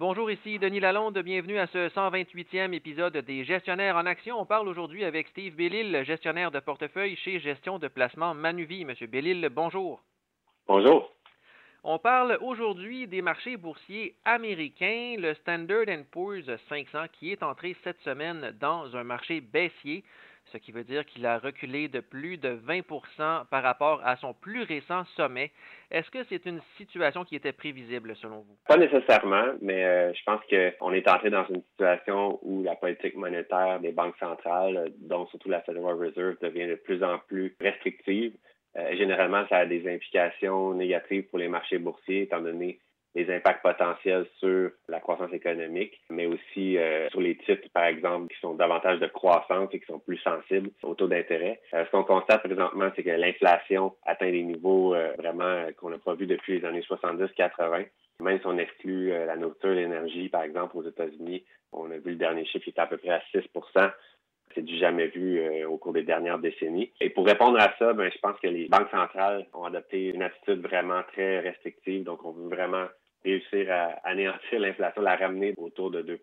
[0.00, 1.18] Bonjour, ici Denis Lalonde.
[1.18, 4.40] Bienvenue à ce 128e épisode des Gestionnaires en action.
[4.40, 8.86] On parle aujourd'hui avec Steve Bellil, gestionnaire de portefeuille chez Gestion de placement Manuvie.
[8.86, 10.00] Monsieur Bellil, bonjour.
[10.66, 11.12] Bonjour.
[11.84, 18.00] On parle aujourd'hui des marchés boursiers américains, le Standard Poor's 500 qui est entré cette
[18.00, 20.02] semaine dans un marché baissier
[20.52, 24.34] ce qui veut dire qu'il a reculé de plus de 20% par rapport à son
[24.34, 25.50] plus récent sommet.
[25.90, 28.56] Est-ce que c'est une situation qui était prévisible selon vous?
[28.66, 33.16] Pas nécessairement, mais euh, je pense qu'on est entré dans une situation où la politique
[33.16, 38.34] monétaire des banques centrales, dont surtout la Federal Reserve, devient de plus en plus restrictive.
[38.76, 42.78] Euh, généralement, ça a des implications négatives pour les marchés boursiers, étant donné
[43.14, 48.32] les impacts potentiels sur la croissance économique, mais aussi euh, sur les titres, par exemple,
[48.32, 51.60] qui sont davantage de croissance et qui sont plus sensibles au taux d'intérêt.
[51.74, 55.98] Euh, ce qu'on constate présentement, c'est que l'inflation atteint des niveaux euh, vraiment qu'on n'a
[55.98, 57.86] pas vu depuis les années 70-80.
[58.20, 62.16] Même si on exclut la nourriture l'énergie, par exemple, aux États-Unis, on a vu le
[62.16, 63.90] dernier chiffre qui était à peu près à 6%
[64.54, 66.90] c'est du jamais vu au cours des dernières décennies.
[67.00, 70.22] Et pour répondre à ça, ben, je pense que les banques centrales ont adopté une
[70.22, 72.02] attitude vraiment très restrictive.
[72.02, 72.86] Donc, on veut vraiment
[73.24, 76.20] réussir à anéantir l'inflation, la ramener autour de 2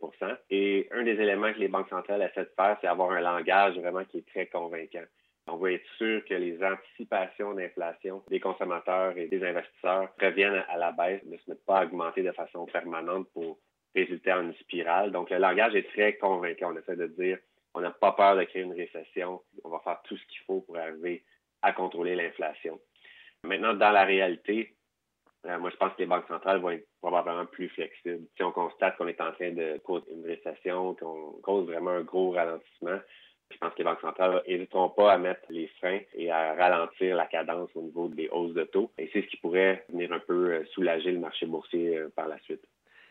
[0.50, 3.78] Et un des éléments que les banques centrales essaient de faire, c'est avoir un langage
[3.78, 5.06] vraiment qui est très convaincant.
[5.50, 10.78] On veut être sûr que les anticipations d'inflation des consommateurs et des investisseurs reviennent à
[10.78, 13.58] la baisse, ne se mettent pas à augmenter de façon permanente pour
[13.96, 15.12] résulter en une spirale.
[15.12, 16.74] Donc, le langage est très convaincant.
[16.74, 17.38] On essaie de dire,
[17.74, 19.42] on n'a pas peur de créer une récession.
[19.64, 21.24] On va faire tout ce qu'il faut pour arriver
[21.62, 22.80] à contrôler l'inflation.
[23.44, 24.76] Maintenant, dans la réalité,
[25.48, 28.26] euh, moi, je pense que les banques centrales vont être probablement plus flexibles.
[28.36, 32.02] Si on constate qu'on est en train de causer une récession, qu'on cause vraiment un
[32.02, 33.00] gros ralentissement,
[33.52, 37.16] je pense que les banques centrales n'hésiteront pas à mettre les freins et à ralentir
[37.16, 38.92] la cadence au niveau des hausses de taux.
[38.98, 42.28] Et c'est ce qui pourrait venir un peu euh, soulager le marché boursier euh, par
[42.28, 42.66] la suite.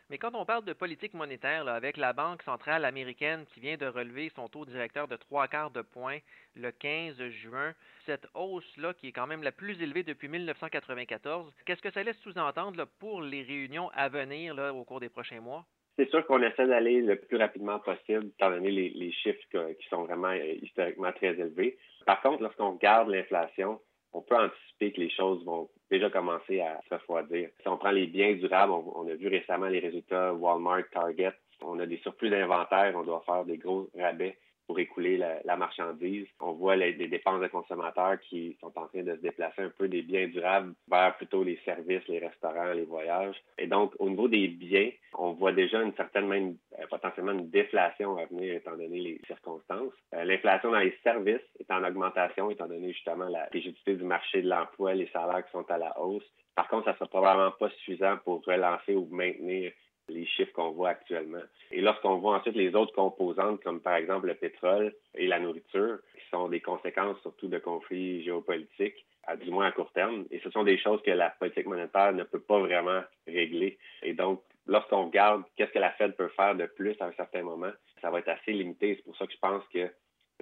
[0.09, 3.87] Mais quand on parle de politique monétaire, avec la Banque centrale américaine qui vient de
[3.87, 6.19] relever son taux directeur de trois quarts de point
[6.55, 7.75] le 15 juin,
[8.07, 12.19] cette hausse-là, qui est quand même la plus élevée depuis 1994, qu'est-ce que ça laisse
[12.19, 15.65] sous-entendre pour les réunions à venir au cours des prochains mois?
[15.99, 20.05] C'est sûr qu'on essaie d'aller le plus rapidement possible, étant donné les, chiffres qui sont
[20.05, 21.79] vraiment euh, historiquement très élevés.
[22.05, 23.81] Par contre, lorsqu'on regarde l'inflation,
[24.17, 27.51] on peut anticiper que les choses vont déjà commencer à se refroidir.
[27.61, 31.35] Si on prend les biens durables, on, a vu récemment les résultats Walmart, Target.
[31.63, 36.27] On a des surplus d'inventaire, on doit faire des gros rabais pour écouler la, marchandise.
[36.41, 39.87] On voit les, dépenses de consommateurs qui sont en train de se déplacer un peu
[39.87, 43.37] des biens durables vers plutôt les services, les restaurants, les voyages.
[43.59, 46.57] Et donc, au niveau des biens, on voit déjà une certaine même,
[46.87, 49.93] potentiellement une déflation à venir étant donné les circonstances.
[50.15, 54.43] Euh, l'inflation dans les services est en augmentation étant donné justement la rigidité du marché
[54.43, 56.25] de l'emploi, les salaires qui sont à la hausse.
[56.55, 59.73] Par contre, ça ne sera probablement pas suffisant pour relancer ou maintenir
[60.09, 61.43] les chiffres qu'on voit actuellement.
[61.71, 65.99] Et lorsqu'on voit ensuite les autres composantes, comme par exemple le pétrole et la nourriture,
[66.15, 70.39] qui sont des conséquences surtout de conflits géopolitiques, à du moins à court terme, et
[70.41, 73.79] ce sont des choses que la politique monétaire ne peut pas vraiment régler.
[74.03, 77.43] Et donc, lorsqu'on regarde qu'est-ce que la Fed peut faire de plus à un certain
[77.43, 78.97] moment, ça va être assez limité.
[78.97, 79.91] C'est pour ça que je pense que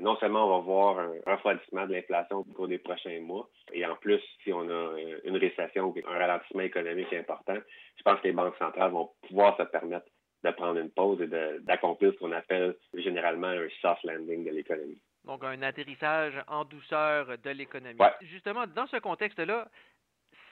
[0.01, 3.87] non seulement on va voir un refroidissement de l'inflation au cours des prochains mois, et
[3.87, 7.57] en plus, si on a euh, une récession ou un ralentissement économique important,
[7.97, 10.07] je pense que les banques centrales vont pouvoir se permettre
[10.43, 11.29] de prendre une pause et
[11.61, 15.01] d'accomplir ce qu'on appelle généralement un soft landing de l'économie.
[15.25, 17.99] Donc, un atterrissage en douceur de l'économie.
[18.21, 19.69] Justement, dans ce contexte-là,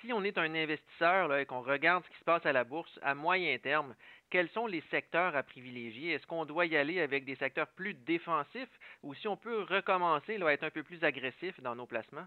[0.02, 2.64] si on est un investisseur là, et qu'on regarde ce qui se passe à la
[2.64, 3.94] bourse à moyen terme,
[4.30, 6.12] quels sont les secteurs à privilégier?
[6.12, 10.42] Est-ce qu'on doit y aller avec des secteurs plus défensifs ou si on peut recommencer
[10.42, 12.26] à être un peu plus agressif dans nos placements?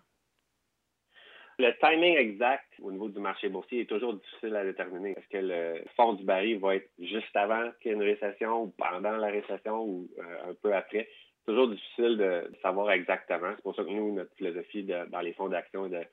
[1.58, 5.12] Le timing exact au niveau du marché boursier est toujours difficile à déterminer.
[5.12, 8.63] Est-ce que le fond du baril va être juste avant qu'il y ait une récession
[8.63, 11.07] ou pendant la récession ou euh, un peu après?
[11.40, 13.53] C'est toujours difficile de savoir exactement.
[13.56, 16.06] C'est pour ça que nous, notre philosophie dans les fonds d'action est de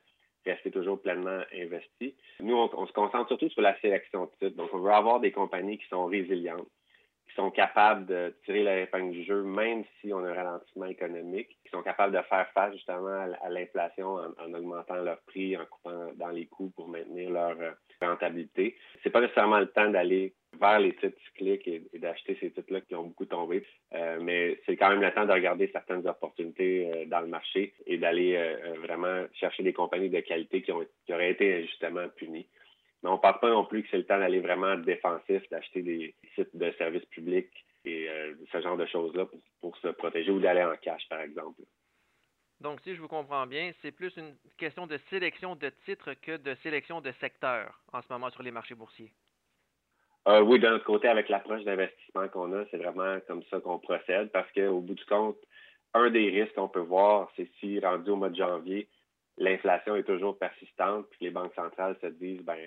[0.45, 2.15] rester toujours pleinement investi.
[2.39, 4.57] Nous, on, se concentre surtout sur la sélection de titres.
[4.57, 6.67] Donc, on veut avoir des compagnies qui sont résilientes,
[7.27, 10.85] qui sont capables de tirer la épingle du jeu, même si on a un ralentissement
[10.85, 15.65] économique, qui sont capables de faire face justement à, l'inflation en, augmentant leurs prix, en
[15.65, 18.75] coupant dans les coûts pour maintenir leur euh, rentabilité.
[19.01, 22.95] C'est pas nécessairement le temps d'aller vers les titres cycliques et, d'acheter ces titres-là qui
[22.95, 23.65] ont beaucoup tombé.
[23.93, 27.73] Euh, mais c'est quand même le temps de regarder certaines opportunités euh, dans le marché
[27.85, 32.47] et d'aller euh, vraiment chercher des compagnies de qualité qui auraient été injustement punies.
[33.01, 35.81] Mais on ne pense pas non plus que c'est le temps d'aller vraiment défensif, d'acheter
[35.81, 37.51] des sites de services publics
[37.85, 38.07] et
[38.49, 41.63] ce genre de choses-là pour, pour se protéger ou d'aller en cash, par exemple.
[42.61, 46.37] Donc, si je vous comprends bien, c'est plus une question de sélection de titres que
[46.37, 49.11] de sélection de secteurs en ce moment sur les marchés boursiers.
[50.27, 53.79] Euh, oui, d'un autre côté, avec l'approche d'investissement qu'on a, c'est vraiment comme ça qu'on
[53.79, 55.37] procède parce qu'au bout du compte,
[55.93, 58.87] un des risques qu'on peut voir, c'est si rendu au mois de janvier,
[59.37, 62.57] l'inflation est toujours persistante, puis les banques centrales se disent, ben,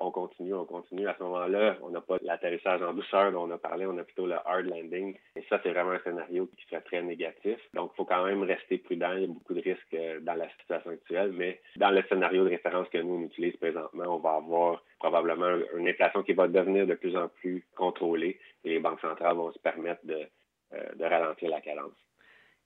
[0.00, 1.06] on continue, on continue.
[1.06, 4.04] À ce moment-là, on n'a pas l'atterrissage en douceur dont on a parlé, on a
[4.04, 5.16] plutôt le hard landing.
[5.36, 7.58] Et ça, c'est vraiment un scénario qui serait très négatif.
[7.74, 9.12] Donc, il faut quand même rester prudent.
[9.12, 12.44] Il y a beaucoup de risques euh, dans la situation actuelle, mais dans le scénario
[12.44, 16.48] de référence que nous, on utilise présentement, on va avoir probablement une inflation qui va
[16.48, 20.26] devenir de plus en plus contrôlée et les banques centrales vont se permettre de,
[20.74, 21.92] euh, de ralentir la cadence.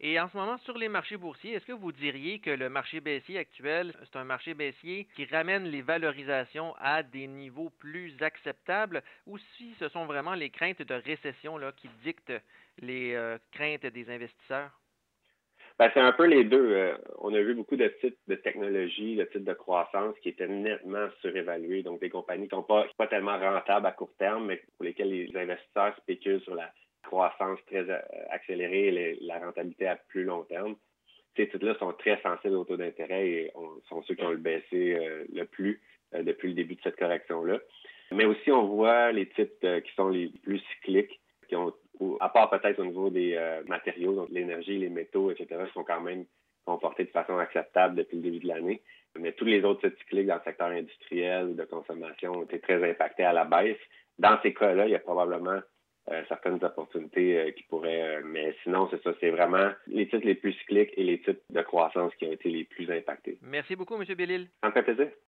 [0.06, 3.00] Et en ce moment, sur les marchés boursiers, est-ce que vous diriez que le marché
[3.00, 9.02] baissier actuel, c'est un marché baissier qui ramène les valorisations à des niveaux plus acceptables
[9.26, 12.34] ou si ce sont vraiment les craintes de récession là, qui dictent
[12.80, 14.78] les euh, craintes des investisseurs?
[15.78, 16.72] Ben, c'est un peu les deux.
[16.74, 20.46] Euh, on a vu beaucoup de titres de technologie, de titres de croissance qui étaient
[20.46, 21.82] nettement surévalués.
[21.82, 24.84] Donc, des compagnies qui ne sont pas, pas tellement rentables à court terme, mais pour
[24.84, 26.70] lesquelles les investisseurs spéculent sur la
[27.04, 27.98] croissance très euh,
[28.30, 30.76] accélérée et la rentabilité à plus long terme.
[31.36, 33.52] Ces titres-là sont très sensibles au taux d'intérêt et
[33.88, 35.80] sont ceux qui ont le baissé euh, le plus
[36.14, 37.58] euh, depuis le début de cette correction-là.
[38.12, 41.72] Mais aussi, on voit les titres qui sont les plus cycliques, qui ont,
[42.20, 43.36] à part peut-être au niveau des
[43.66, 46.24] matériaux, donc l'énergie, les métaux, etc., sont quand même
[46.64, 48.82] comportés de façon acceptable depuis le début de l'année.
[49.18, 52.60] Mais tous les autres titres cycliques dans le secteur industriel ou de consommation ont été
[52.60, 53.78] très impactés à la baisse.
[54.18, 55.60] Dans ces cas-là, il y a probablement
[56.28, 58.18] certaines opportunités euh, qui pourraient.
[58.18, 61.40] Euh, mais sinon, c'est ça, c'est vraiment les titres les plus cycliques et les titres
[61.50, 63.38] de croissance qui ont été les plus impactés.
[63.42, 64.04] Merci beaucoup, M.
[64.14, 64.48] Bellil.
[64.62, 65.08] Ça me fait plaisir.